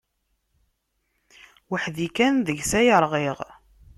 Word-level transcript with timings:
Weḥd-i 1.71 2.07
kan 2.15 2.35
deg-s 2.47 2.71
ay 2.79 2.89
rɣiɣ. 3.03 3.39